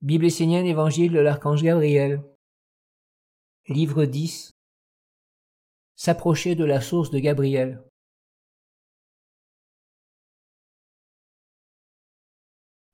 Bible 0.00 0.26
essénienne 0.26 0.66
Évangile 0.66 1.10
de 1.10 1.18
l'Archange 1.18 1.60
Gabriel. 1.60 2.22
Livre 3.66 4.04
10. 4.04 4.52
S'approcher 5.96 6.54
de 6.54 6.64
la 6.64 6.80
source 6.80 7.10
de 7.10 7.18
Gabriel. 7.18 7.82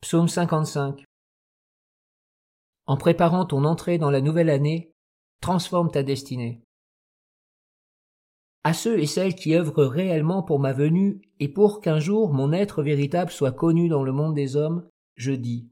Psaume 0.00 0.28
55. 0.28 1.04
En 2.86 2.96
préparant 2.96 3.44
ton 3.44 3.66
entrée 3.66 3.98
dans 3.98 4.10
la 4.10 4.22
nouvelle 4.22 4.48
année, 4.48 4.90
transforme 5.42 5.90
ta 5.90 6.02
destinée. 6.02 6.62
À 8.64 8.72
ceux 8.72 8.98
et 8.98 9.06
celles 9.06 9.34
qui 9.34 9.54
œuvrent 9.54 9.84
réellement 9.84 10.42
pour 10.42 10.58
ma 10.58 10.72
venue 10.72 11.20
et 11.38 11.50
pour 11.50 11.82
qu'un 11.82 11.98
jour 11.98 12.32
mon 12.32 12.54
être 12.54 12.82
véritable 12.82 13.30
soit 13.30 13.52
connu 13.52 13.90
dans 13.90 14.04
le 14.04 14.12
monde 14.12 14.34
des 14.34 14.56
hommes, 14.56 14.88
je 15.16 15.32
dis 15.32 15.68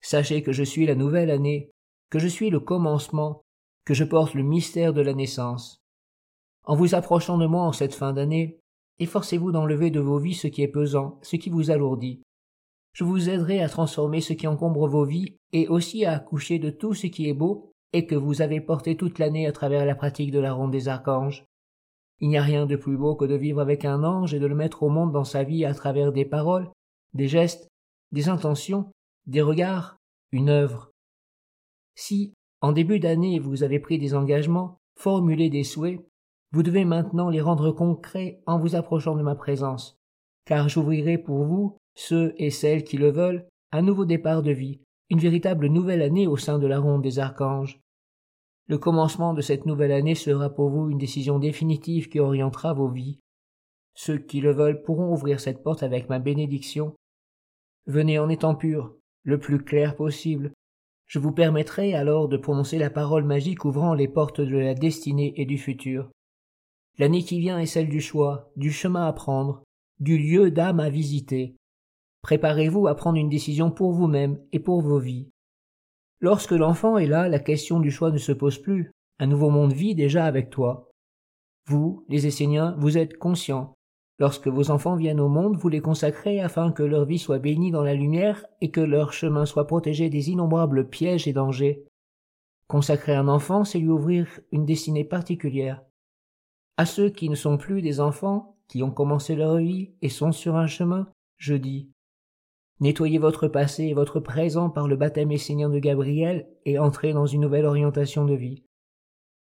Sachez 0.00 0.42
que 0.42 0.52
je 0.52 0.62
suis 0.62 0.86
la 0.86 0.94
nouvelle 0.94 1.30
année, 1.30 1.70
que 2.10 2.18
je 2.18 2.28
suis 2.28 2.50
le 2.50 2.60
commencement, 2.60 3.42
que 3.84 3.94
je 3.94 4.04
porte 4.04 4.34
le 4.34 4.42
mystère 4.42 4.92
de 4.92 5.02
la 5.02 5.14
naissance. 5.14 5.78
En 6.64 6.76
vous 6.76 6.94
approchant 6.94 7.38
de 7.38 7.46
moi 7.46 7.62
en 7.62 7.72
cette 7.72 7.94
fin 7.94 8.12
d'année, 8.12 8.58
efforcez-vous 8.98 9.52
d'enlever 9.52 9.90
de 9.90 10.00
vos 10.00 10.18
vies 10.18 10.34
ce 10.34 10.46
qui 10.46 10.62
est 10.62 10.68
pesant, 10.68 11.18
ce 11.22 11.36
qui 11.36 11.50
vous 11.50 11.70
alourdit. 11.70 12.22
Je 12.92 13.04
vous 13.04 13.28
aiderai 13.30 13.62
à 13.62 13.68
transformer 13.68 14.20
ce 14.20 14.32
qui 14.32 14.46
encombre 14.46 14.88
vos 14.88 15.04
vies 15.04 15.36
et 15.52 15.68
aussi 15.68 16.04
à 16.04 16.12
accoucher 16.12 16.58
de 16.58 16.70
tout 16.70 16.94
ce 16.94 17.06
qui 17.06 17.28
est 17.28 17.34
beau 17.34 17.72
et 17.92 18.06
que 18.06 18.14
vous 18.14 18.42
avez 18.42 18.60
porté 18.60 18.96
toute 18.96 19.18
l'année 19.18 19.46
à 19.46 19.52
travers 19.52 19.84
la 19.84 19.94
pratique 19.94 20.30
de 20.30 20.40
la 20.40 20.52
ronde 20.52 20.72
des 20.72 20.88
archanges. 20.88 21.44
Il 22.20 22.28
n'y 22.28 22.38
a 22.38 22.42
rien 22.42 22.66
de 22.66 22.76
plus 22.76 22.96
beau 22.96 23.14
que 23.14 23.24
de 23.24 23.34
vivre 23.34 23.60
avec 23.60 23.84
un 23.84 24.04
ange 24.04 24.34
et 24.34 24.38
de 24.38 24.46
le 24.46 24.54
mettre 24.54 24.82
au 24.82 24.90
monde 24.90 25.12
dans 25.12 25.24
sa 25.24 25.42
vie 25.42 25.64
à 25.64 25.74
travers 25.74 26.12
des 26.12 26.24
paroles, 26.24 26.70
des 27.14 27.28
gestes, 27.28 27.68
des 28.12 28.28
intentions, 28.28 28.90
des 29.26 29.42
regards, 29.42 29.96
une 30.32 30.48
œuvre. 30.48 30.90
Si, 31.94 32.34
en 32.60 32.72
début 32.72 33.00
d'année, 33.00 33.38
vous 33.38 33.62
avez 33.62 33.80
pris 33.80 33.98
des 33.98 34.14
engagements, 34.14 34.78
formulé 34.96 35.50
des 35.50 35.64
souhaits, 35.64 36.00
vous 36.52 36.62
devez 36.62 36.84
maintenant 36.84 37.28
les 37.28 37.40
rendre 37.40 37.70
concrets 37.70 38.42
en 38.46 38.58
vous 38.58 38.74
approchant 38.74 39.14
de 39.14 39.22
ma 39.22 39.34
présence, 39.34 39.96
car 40.44 40.68
j'ouvrirai 40.68 41.16
pour 41.18 41.44
vous, 41.44 41.76
ceux 41.94 42.34
et 42.38 42.50
celles 42.50 42.84
qui 42.84 42.96
le 42.96 43.10
veulent, 43.10 43.46
un 43.72 43.82
nouveau 43.82 44.04
départ 44.04 44.42
de 44.42 44.50
vie, 44.50 44.80
une 45.10 45.20
véritable 45.20 45.68
nouvelle 45.68 46.02
année 46.02 46.26
au 46.26 46.36
sein 46.36 46.58
de 46.58 46.66
la 46.66 46.78
ronde 46.78 47.02
des 47.02 47.18
archanges. 47.18 47.80
Le 48.66 48.78
commencement 48.78 49.34
de 49.34 49.42
cette 49.42 49.66
nouvelle 49.66 49.92
année 49.92 50.14
sera 50.14 50.50
pour 50.50 50.70
vous 50.70 50.90
une 50.90 50.98
décision 50.98 51.38
définitive 51.38 52.08
qui 52.08 52.20
orientera 52.20 52.72
vos 52.72 52.88
vies. 52.88 53.20
Ceux 53.94 54.18
qui 54.18 54.40
le 54.40 54.52
veulent 54.52 54.82
pourront 54.82 55.12
ouvrir 55.12 55.40
cette 55.40 55.62
porte 55.62 55.82
avec 55.82 56.08
ma 56.08 56.18
bénédiction. 56.18 56.94
Venez 57.86 58.18
en 58.18 58.28
étant 58.28 58.54
purs, 58.54 58.94
le 59.22 59.38
plus 59.38 59.62
clair 59.62 59.96
possible. 59.96 60.52
Je 61.06 61.18
vous 61.18 61.32
permettrai 61.32 61.94
alors 61.94 62.28
de 62.28 62.36
prononcer 62.36 62.78
la 62.78 62.90
parole 62.90 63.24
magique 63.24 63.64
ouvrant 63.64 63.94
les 63.94 64.08
portes 64.08 64.40
de 64.40 64.56
la 64.56 64.74
destinée 64.74 65.34
et 65.36 65.44
du 65.44 65.58
futur. 65.58 66.10
L'année 66.98 67.22
qui 67.22 67.40
vient 67.40 67.58
est 67.58 67.66
celle 67.66 67.88
du 67.88 68.00
choix, 68.00 68.50
du 68.56 68.70
chemin 68.70 69.06
à 69.06 69.12
prendre, 69.12 69.62
du 69.98 70.18
lieu 70.18 70.50
d'âme 70.50 70.80
à 70.80 70.90
visiter. 70.90 71.56
Préparez-vous 72.22 72.86
à 72.86 72.94
prendre 72.94 73.18
une 73.18 73.28
décision 73.28 73.70
pour 73.70 73.92
vous-même 73.92 74.38
et 74.52 74.60
pour 74.60 74.82
vos 74.82 74.98
vies. 74.98 75.30
Lorsque 76.20 76.52
l'enfant 76.52 76.98
est 76.98 77.06
là, 77.06 77.28
la 77.28 77.38
question 77.38 77.80
du 77.80 77.90
choix 77.90 78.10
ne 78.10 78.18
se 78.18 78.32
pose 78.32 78.58
plus. 78.58 78.90
Un 79.18 79.26
nouveau 79.26 79.50
monde 79.50 79.72
vit 79.72 79.94
déjà 79.94 80.26
avec 80.26 80.50
toi. 80.50 80.90
Vous, 81.66 82.04
les 82.08 82.26
Esséniens, 82.26 82.76
vous 82.78 82.98
êtes 82.98 83.16
conscients. 83.16 83.74
Lorsque 84.20 84.48
vos 84.48 84.70
enfants 84.70 84.96
viennent 84.96 85.18
au 85.18 85.28
monde, 85.28 85.56
vous 85.56 85.70
les 85.70 85.80
consacrez 85.80 86.40
afin 86.40 86.72
que 86.72 86.82
leur 86.82 87.06
vie 87.06 87.18
soit 87.18 87.38
bénie 87.38 87.70
dans 87.70 87.82
la 87.82 87.94
lumière 87.94 88.44
et 88.60 88.70
que 88.70 88.82
leur 88.82 89.14
chemin 89.14 89.46
soit 89.46 89.66
protégé 89.66 90.10
des 90.10 90.28
innombrables 90.28 90.90
pièges 90.90 91.26
et 91.26 91.32
dangers. 91.32 91.86
Consacrer 92.68 93.14
un 93.14 93.28
enfant, 93.28 93.64
c'est 93.64 93.78
lui 93.78 93.88
ouvrir 93.88 94.28
une 94.52 94.66
destinée 94.66 95.04
particulière. 95.04 95.82
À 96.76 96.84
ceux 96.84 97.08
qui 97.08 97.30
ne 97.30 97.34
sont 97.34 97.56
plus 97.56 97.80
des 97.80 97.98
enfants, 97.98 98.58
qui 98.68 98.82
ont 98.82 98.90
commencé 98.90 99.34
leur 99.34 99.56
vie 99.56 99.90
et 100.02 100.10
sont 100.10 100.32
sur 100.32 100.54
un 100.56 100.66
chemin, 100.66 101.08
je 101.38 101.54
dis 101.54 101.90
Nettoyez 102.80 103.18
votre 103.18 103.48
passé 103.48 103.84
et 103.84 103.94
votre 103.94 104.20
présent 104.20 104.68
par 104.68 104.86
le 104.86 104.96
baptême 104.96 105.32
essénien 105.32 105.70
de 105.70 105.78
Gabriel 105.78 106.46
et 106.66 106.78
entrez 106.78 107.14
dans 107.14 107.26
une 107.26 107.40
nouvelle 107.40 107.66
orientation 107.66 108.26
de 108.26 108.34
vie. 108.34 108.64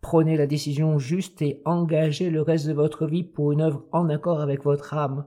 Prenez 0.08 0.38
la 0.38 0.46
décision 0.46 1.00
juste 1.00 1.42
et 1.42 1.64
engagez 1.66 2.30
le 2.30 2.44
reste 2.44 2.68
de 2.68 2.74
votre 2.74 3.08
vie 3.08 3.24
pour 3.24 3.52
une 3.52 3.62
œuvre 3.62 3.86
en 3.92 4.08
accord 4.08 4.40
avec 4.40 4.64
votre 4.64 4.94
âme. 4.94 5.26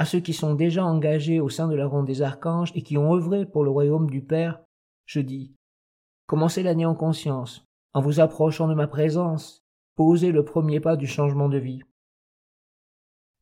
À 0.00 0.04
ceux 0.04 0.18
qui 0.18 0.32
sont 0.32 0.54
déjà 0.56 0.84
engagés 0.84 1.38
au 1.38 1.48
sein 1.48 1.68
de 1.68 1.76
la 1.76 1.86
ronde 1.86 2.06
des 2.06 2.20
archanges 2.22 2.72
et 2.74 2.82
qui 2.82 2.98
ont 2.98 3.14
œuvré 3.14 3.46
pour 3.46 3.62
le 3.62 3.70
royaume 3.70 4.10
du 4.10 4.20
Père, 4.20 4.60
je 5.06 5.20
dis 5.20 5.54
Commencez 6.26 6.64
l'année 6.64 6.86
en 6.86 6.96
conscience, 6.96 7.64
en 7.94 8.00
vous 8.00 8.18
approchant 8.18 8.66
de 8.66 8.74
ma 8.74 8.88
présence, 8.88 9.62
posez 9.94 10.32
le 10.32 10.44
premier 10.44 10.80
pas 10.80 10.96
du 10.96 11.06
changement 11.06 11.48
de 11.48 11.58
vie. 11.58 11.82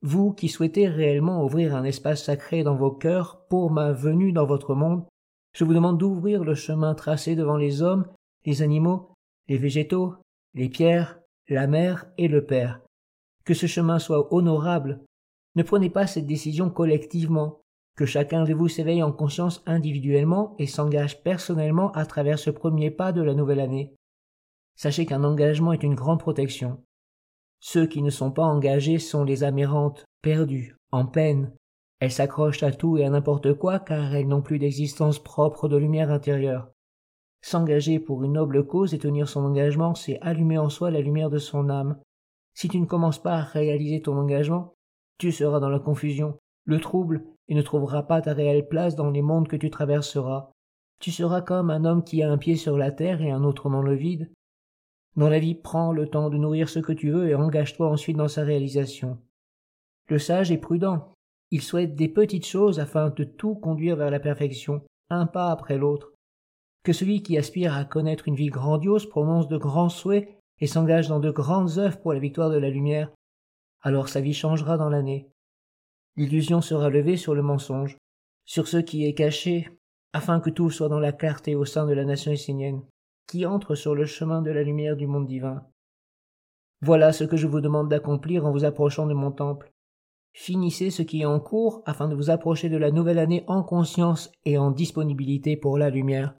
Vous 0.02 0.34
qui 0.34 0.50
souhaitez 0.50 0.86
réellement 0.86 1.42
ouvrir 1.42 1.74
un 1.74 1.84
espace 1.84 2.22
sacré 2.22 2.62
dans 2.62 2.76
vos 2.76 2.90
cœurs 2.90 3.46
pour 3.48 3.70
ma 3.70 3.92
venue 3.92 4.32
dans 4.32 4.44
votre 4.44 4.74
monde, 4.74 5.06
je 5.54 5.64
vous 5.64 5.72
demande 5.72 5.96
d'ouvrir 5.96 6.44
le 6.44 6.54
chemin 6.54 6.94
tracé 6.94 7.36
devant 7.36 7.56
les 7.56 7.80
hommes, 7.80 8.06
les 8.44 8.60
animaux, 8.60 9.14
les 9.48 9.56
végétaux, 9.56 10.16
les 10.56 10.70
pierres, 10.70 11.20
la 11.48 11.66
mère 11.66 12.06
et 12.16 12.28
le 12.28 12.46
père. 12.46 12.80
Que 13.44 13.52
ce 13.52 13.66
chemin 13.66 13.98
soit 13.98 14.32
honorable. 14.32 15.04
Ne 15.54 15.62
prenez 15.62 15.90
pas 15.90 16.06
cette 16.06 16.26
décision 16.26 16.70
collectivement, 16.70 17.60
que 17.94 18.06
chacun 18.06 18.44
de 18.44 18.54
vous 18.54 18.68
s'éveille 18.68 19.02
en 19.02 19.12
conscience 19.12 19.62
individuellement 19.66 20.54
et 20.58 20.66
s'engage 20.66 21.22
personnellement 21.22 21.92
à 21.92 22.06
travers 22.06 22.38
ce 22.38 22.48
premier 22.48 22.90
pas 22.90 23.12
de 23.12 23.20
la 23.20 23.34
nouvelle 23.34 23.60
année. 23.60 23.94
Sachez 24.76 25.04
qu'un 25.04 25.24
engagement 25.24 25.74
est 25.74 25.82
une 25.82 25.94
grande 25.94 26.20
protection. 26.20 26.82
Ceux 27.60 27.86
qui 27.86 28.00
ne 28.00 28.10
sont 28.10 28.30
pas 28.30 28.44
engagés 28.44 28.98
sont 28.98 29.24
les 29.24 29.44
amérantes, 29.44 30.06
perdues, 30.22 30.74
en 30.90 31.04
peine. 31.04 31.52
Elles 32.00 32.12
s'accrochent 32.12 32.62
à 32.62 32.72
tout 32.72 32.96
et 32.96 33.04
à 33.04 33.10
n'importe 33.10 33.52
quoi 33.54 33.78
car 33.78 34.14
elles 34.14 34.28
n'ont 34.28 34.42
plus 34.42 34.58
d'existence 34.58 35.18
propre 35.18 35.68
de 35.68 35.76
lumière 35.76 36.10
intérieure. 36.10 36.70
S'engager 37.42 38.00
pour 38.00 38.24
une 38.24 38.32
noble 38.32 38.66
cause 38.66 38.94
et 38.94 38.98
tenir 38.98 39.28
son 39.28 39.44
engagement, 39.44 39.94
c'est 39.94 40.18
allumer 40.20 40.58
en 40.58 40.68
soi 40.68 40.90
la 40.90 41.00
lumière 41.00 41.30
de 41.30 41.38
son 41.38 41.68
âme. 41.68 41.98
Si 42.54 42.68
tu 42.68 42.80
ne 42.80 42.86
commences 42.86 43.22
pas 43.22 43.36
à 43.36 43.42
réaliser 43.42 44.02
ton 44.02 44.16
engagement, 44.16 44.74
tu 45.18 45.32
seras 45.32 45.60
dans 45.60 45.68
la 45.68 45.78
confusion, 45.78 46.38
le 46.64 46.80
trouble, 46.80 47.24
et 47.48 47.54
ne 47.54 47.62
trouveras 47.62 48.02
pas 48.02 48.20
ta 48.20 48.32
réelle 48.32 48.66
place 48.66 48.96
dans 48.96 49.10
les 49.10 49.22
mondes 49.22 49.48
que 49.48 49.56
tu 49.56 49.70
traverseras. 49.70 50.50
Tu 50.98 51.10
seras 51.10 51.42
comme 51.42 51.70
un 51.70 51.84
homme 51.84 52.02
qui 52.02 52.22
a 52.22 52.30
un 52.30 52.38
pied 52.38 52.56
sur 52.56 52.76
la 52.76 52.90
terre 52.90 53.22
et 53.22 53.30
un 53.30 53.44
autre 53.44 53.70
dans 53.70 53.82
le 53.82 53.94
vide. 53.94 54.30
Dans 55.14 55.28
la 55.28 55.38
vie, 55.38 55.54
prends 55.54 55.92
le 55.92 56.08
temps 56.08 56.30
de 56.30 56.36
nourrir 56.36 56.68
ce 56.68 56.78
que 56.78 56.92
tu 56.92 57.10
veux 57.10 57.28
et 57.28 57.34
engage-toi 57.34 57.88
ensuite 57.88 58.16
dans 58.16 58.28
sa 58.28 58.42
réalisation. 58.42 59.18
Le 60.08 60.18
sage 60.18 60.50
est 60.50 60.58
prudent. 60.58 61.12
Il 61.50 61.62
souhaite 61.62 61.94
des 61.94 62.08
petites 62.08 62.46
choses 62.46 62.80
afin 62.80 63.10
de 63.10 63.24
tout 63.24 63.54
conduire 63.54 63.96
vers 63.96 64.10
la 64.10 64.20
perfection, 64.20 64.82
un 65.10 65.26
pas 65.26 65.50
après 65.50 65.78
l'autre 65.78 66.12
que 66.86 66.92
celui 66.92 67.20
qui 67.20 67.36
aspire 67.36 67.74
à 67.74 67.84
connaître 67.84 68.28
une 68.28 68.36
vie 68.36 68.46
grandiose 68.46 69.08
prononce 69.08 69.48
de 69.48 69.56
grands 69.56 69.88
souhaits 69.88 70.28
et 70.60 70.68
s'engage 70.68 71.08
dans 71.08 71.18
de 71.18 71.32
grandes 71.32 71.78
œuvres 71.78 71.98
pour 71.98 72.12
la 72.12 72.20
victoire 72.20 72.48
de 72.48 72.58
la 72.58 72.70
lumière, 72.70 73.10
alors 73.82 74.08
sa 74.08 74.20
vie 74.20 74.32
changera 74.32 74.78
dans 74.78 74.88
l'année. 74.88 75.28
L'illusion 76.14 76.60
sera 76.60 76.88
levée 76.88 77.16
sur 77.16 77.34
le 77.34 77.42
mensonge, 77.42 77.98
sur 78.44 78.68
ce 78.68 78.76
qui 78.76 79.04
est 79.04 79.14
caché, 79.14 79.68
afin 80.12 80.38
que 80.38 80.48
tout 80.48 80.70
soit 80.70 80.88
dans 80.88 81.00
la 81.00 81.10
clarté 81.10 81.56
au 81.56 81.64
sein 81.64 81.86
de 81.86 81.92
la 81.92 82.04
nation 82.04 82.30
essénienne, 82.30 82.82
qui 83.26 83.46
entre 83.46 83.74
sur 83.74 83.96
le 83.96 84.06
chemin 84.06 84.40
de 84.40 84.52
la 84.52 84.62
lumière 84.62 84.94
du 84.96 85.08
monde 85.08 85.26
divin. 85.26 85.66
Voilà 86.82 87.12
ce 87.12 87.24
que 87.24 87.36
je 87.36 87.48
vous 87.48 87.60
demande 87.60 87.88
d'accomplir 87.88 88.46
en 88.46 88.52
vous 88.52 88.64
approchant 88.64 89.08
de 89.08 89.14
mon 89.14 89.32
temple. 89.32 89.72
Finissez 90.34 90.90
ce 90.90 91.02
qui 91.02 91.22
est 91.22 91.26
en 91.26 91.40
cours 91.40 91.82
afin 91.84 92.06
de 92.06 92.14
vous 92.14 92.30
approcher 92.30 92.68
de 92.68 92.76
la 92.76 92.92
nouvelle 92.92 93.18
année 93.18 93.42
en 93.48 93.64
conscience 93.64 94.30
et 94.44 94.56
en 94.56 94.70
disponibilité 94.70 95.56
pour 95.56 95.78
la 95.78 95.90
lumière. 95.90 96.36